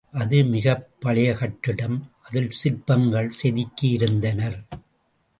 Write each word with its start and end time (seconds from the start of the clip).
அது 0.11 0.43
மிகப் 0.43 0.87
பழைய 0.99 1.33
கட்டிடம் 1.33 2.11
அதில் 2.23 2.49
சிற்பங்கள் 2.49 3.29
செதுக்கி 3.29 3.89
இருந்தனர். 3.89 4.63